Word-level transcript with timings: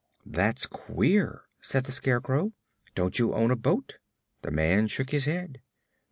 "That's 0.25 0.65
queer," 0.65 1.43
said 1.61 1.83
the 1.83 1.91
Scarecrow. 1.91 2.53
"Don't 2.95 3.19
you 3.19 3.35
own 3.35 3.51
a 3.51 3.55
boat?" 3.55 3.99
The 4.41 4.49
man 4.49 4.87
shook 4.87 5.11
his 5.11 5.25
head. 5.25 5.61